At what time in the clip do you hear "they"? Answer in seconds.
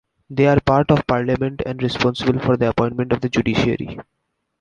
0.31-0.47